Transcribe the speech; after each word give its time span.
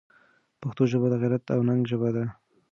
پښتو 0.61 0.83
ژبه 0.91 1.07
د 1.09 1.13
غیرت 1.21 1.43
او 1.55 1.61
ننګ 1.67 1.81
ژبه 1.91 2.09
ده. 2.15 2.23